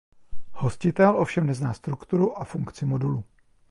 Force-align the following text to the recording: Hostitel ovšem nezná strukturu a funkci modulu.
Hostitel 0.51 1.15
ovšem 1.17 1.45
nezná 1.47 1.73
strukturu 1.73 2.37
a 2.37 2.43
funkci 2.43 2.85
modulu. 2.85 3.23